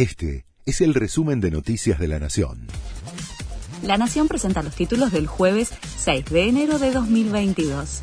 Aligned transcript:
Este 0.00 0.46
es 0.64 0.80
el 0.80 0.94
resumen 0.94 1.42
de 1.42 1.50
Noticias 1.50 1.98
de 1.98 2.08
la 2.08 2.18
Nación. 2.18 2.68
La 3.82 3.98
Nación 3.98 4.28
presenta 4.28 4.62
los 4.62 4.74
títulos 4.74 5.12
del 5.12 5.26
jueves 5.26 5.72
6 5.98 6.24
de 6.24 6.48
enero 6.48 6.78
de 6.78 6.90
2022. 6.90 8.00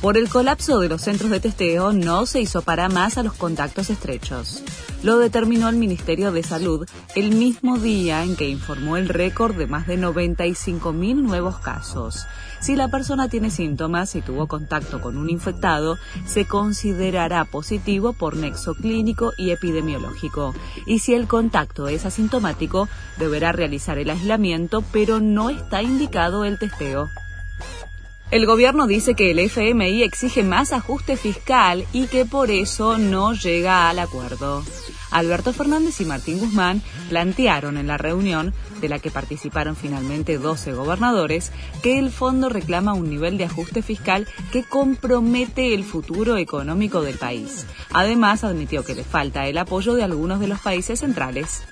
Por 0.00 0.16
el 0.16 0.30
colapso 0.30 0.80
de 0.80 0.88
los 0.88 1.02
centros 1.02 1.30
de 1.30 1.40
testeo 1.40 1.92
no 1.92 2.24
se 2.24 2.40
hizo 2.40 2.62
para 2.62 2.88
más 2.88 3.18
a 3.18 3.22
los 3.22 3.34
contactos 3.34 3.90
estrechos. 3.90 4.62
Lo 5.02 5.18
determinó 5.18 5.68
el 5.68 5.76
Ministerio 5.76 6.32
de 6.32 6.42
Salud 6.42 6.88
el 7.14 7.34
mismo 7.34 7.76
día 7.76 8.24
en 8.24 8.34
que 8.34 8.48
informó 8.48 8.96
el 8.96 9.10
récord 9.10 9.54
de 9.56 9.66
más 9.66 9.86
de 9.86 9.98
95.000 9.98 11.16
nuevos 11.16 11.58
casos. 11.58 12.26
Si 12.60 12.76
la 12.76 12.88
persona 12.88 13.28
tiene 13.28 13.50
síntomas 13.50 14.14
y 14.14 14.22
tuvo 14.22 14.46
contacto 14.46 15.02
con 15.02 15.18
un 15.18 15.28
infectado, 15.28 15.98
se 16.24 16.46
considerará 16.46 17.44
positivo 17.44 18.14
por 18.14 18.36
nexo 18.36 18.74
clínico 18.74 19.34
y 19.36 19.50
epidemiológico. 19.50 20.54
Y 20.86 21.00
si 21.00 21.12
el 21.12 21.28
contacto 21.28 21.88
es 21.88 22.06
asintomático, 22.06 22.88
deberá 23.18 23.52
realizar 23.52 23.98
el 23.98 24.08
aislamiento, 24.08 24.82
pero 24.92 25.20
no 25.20 25.50
está 25.50 25.82
indicado 25.82 26.46
el 26.46 26.58
testeo. 26.58 27.10
El 28.30 28.46
gobierno 28.46 28.86
dice 28.86 29.14
que 29.14 29.32
el 29.32 29.40
FMI 29.40 30.04
exige 30.04 30.44
más 30.44 30.72
ajuste 30.72 31.16
fiscal 31.16 31.84
y 31.92 32.06
que 32.06 32.24
por 32.24 32.52
eso 32.52 32.96
no 32.96 33.32
llega 33.32 33.88
al 33.88 33.98
acuerdo. 33.98 34.62
Alberto 35.10 35.52
Fernández 35.52 36.00
y 36.00 36.04
Martín 36.04 36.38
Guzmán 36.38 36.80
plantearon 37.08 37.76
en 37.76 37.88
la 37.88 37.98
reunión, 37.98 38.54
de 38.80 38.88
la 38.88 39.00
que 39.00 39.10
participaron 39.10 39.74
finalmente 39.74 40.38
12 40.38 40.74
gobernadores, 40.74 41.50
que 41.82 41.98
el 41.98 42.10
fondo 42.10 42.48
reclama 42.48 42.94
un 42.94 43.10
nivel 43.10 43.36
de 43.36 43.46
ajuste 43.46 43.82
fiscal 43.82 44.28
que 44.52 44.62
compromete 44.62 45.74
el 45.74 45.82
futuro 45.82 46.36
económico 46.36 47.02
del 47.02 47.18
país. 47.18 47.66
Además, 47.92 48.44
admitió 48.44 48.84
que 48.84 48.94
le 48.94 49.02
falta 49.02 49.48
el 49.48 49.58
apoyo 49.58 49.94
de 49.94 50.04
algunos 50.04 50.38
de 50.38 50.46
los 50.46 50.60
países 50.60 51.00
centrales 51.00 51.64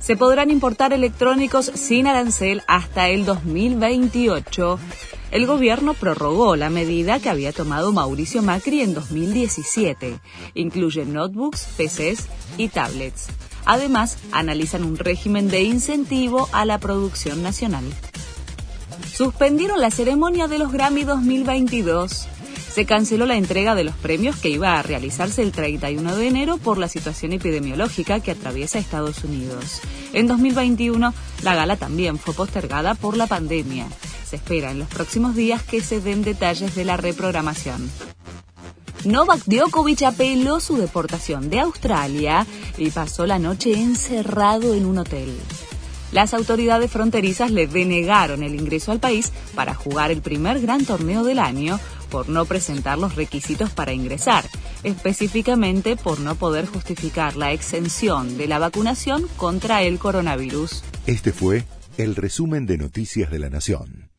se 0.00 0.16
podrán 0.16 0.50
importar 0.50 0.92
electrónicos 0.92 1.70
sin 1.74 2.06
arancel 2.06 2.62
hasta 2.66 3.08
el 3.08 3.24
2028 3.24 4.78
el 5.30 5.46
gobierno 5.46 5.94
prorrogó 5.94 6.56
la 6.56 6.70
medida 6.70 7.20
que 7.20 7.30
había 7.30 7.52
tomado 7.52 7.92
Mauricio 7.92 8.42
Macri 8.42 8.80
en 8.80 8.94
2017. 8.94 10.18
Incluye 10.54 11.04
notebooks, 11.04 11.68
PCs 11.76 12.26
y 12.56 12.68
tablets. 12.68 13.28
Además, 13.64 14.18
analizan 14.32 14.82
un 14.82 14.96
régimen 14.96 15.48
de 15.48 15.62
incentivo 15.62 16.48
a 16.52 16.64
la 16.64 16.78
producción 16.78 17.44
nacional. 17.44 17.84
Suspendieron 19.12 19.80
la 19.80 19.90
ceremonia 19.90 20.48
de 20.48 20.58
los 20.58 20.72
Grammy 20.72 21.04
2022 21.04 22.26
se 22.72 22.86
canceló 22.86 23.26
la 23.26 23.36
entrega 23.36 23.74
de 23.74 23.84
los 23.84 23.96
premios 23.96 24.36
que 24.36 24.48
iba 24.48 24.78
a 24.78 24.82
realizarse 24.82 25.42
el 25.42 25.52
31 25.52 26.16
de 26.16 26.28
enero 26.28 26.56
por 26.56 26.78
la 26.78 26.88
situación 26.88 27.32
epidemiológica 27.32 28.20
que 28.20 28.30
atraviesa 28.30 28.78
Estados 28.78 29.24
Unidos. 29.24 29.80
En 30.12 30.26
2021, 30.28 31.12
la 31.42 31.54
gala 31.54 31.76
también 31.76 32.18
fue 32.18 32.34
postergada 32.34 32.94
por 32.94 33.16
la 33.16 33.26
pandemia. 33.26 33.86
Se 34.24 34.36
espera 34.36 34.70
en 34.70 34.78
los 34.78 34.88
próximos 34.88 35.34
días 35.34 35.62
que 35.62 35.80
se 35.80 36.00
den 36.00 36.22
detalles 36.22 36.74
de 36.74 36.84
la 36.84 36.96
reprogramación. 36.96 37.90
Novak 39.04 39.42
Djokovic 39.46 40.02
apeló 40.02 40.60
su 40.60 40.76
deportación 40.76 41.48
de 41.48 41.60
Australia 41.60 42.46
y 42.76 42.90
pasó 42.90 43.26
la 43.26 43.38
noche 43.38 43.72
encerrado 43.72 44.74
en 44.74 44.84
un 44.84 44.98
hotel. 44.98 45.34
Las 46.12 46.34
autoridades 46.34 46.90
fronterizas 46.90 47.50
le 47.50 47.66
denegaron 47.66 48.42
el 48.42 48.54
ingreso 48.54 48.90
al 48.90 48.98
país 48.98 49.32
para 49.54 49.74
jugar 49.74 50.10
el 50.10 50.22
primer 50.22 50.60
gran 50.60 50.84
torneo 50.84 51.22
del 51.24 51.38
año 51.38 51.78
por 52.10 52.28
no 52.28 52.44
presentar 52.44 52.98
los 52.98 53.14
requisitos 53.16 53.70
para 53.70 53.92
ingresar, 53.92 54.44
específicamente 54.82 55.96
por 55.96 56.20
no 56.20 56.34
poder 56.34 56.66
justificar 56.66 57.36
la 57.36 57.52
exención 57.52 58.36
de 58.36 58.48
la 58.48 58.58
vacunación 58.58 59.26
contra 59.36 59.82
el 59.82 59.98
coronavirus. 59.98 60.82
Este 61.06 61.32
fue 61.32 61.64
el 61.96 62.16
resumen 62.16 62.66
de 62.66 62.78
Noticias 62.78 63.30
de 63.30 63.38
la 63.38 63.50
Nación. 63.50 64.09